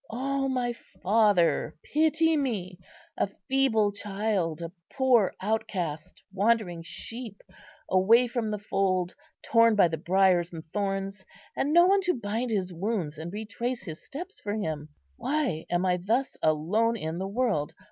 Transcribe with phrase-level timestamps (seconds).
[0.09, 2.79] O my Father, pity me!
[3.19, 7.43] a feeble child, a poor, outcast, wandering sheep,
[7.87, 11.23] away from the fold, torn by the briars and thorns,
[11.55, 14.89] and no one to bind his wounds and retrace his steps for him.
[15.17, 17.75] Why am I thus alone in the world?